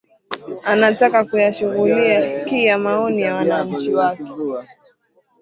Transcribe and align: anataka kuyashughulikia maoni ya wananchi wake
anataka 0.65 1.25
kuyashughulikia 1.25 2.77
maoni 2.77 3.21
ya 3.21 3.35
wananchi 3.35 3.93
wake 3.93 4.23